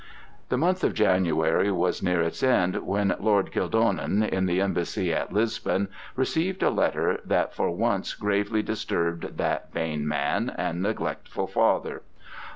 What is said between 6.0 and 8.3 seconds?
received a letter that for once